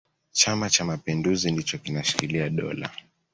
chama 0.31 0.69
cha 0.69 0.85
mapinduzi 0.85 1.51
ndicho 1.51 1.77
kinashikilia 1.77 2.49
dola 2.49 2.89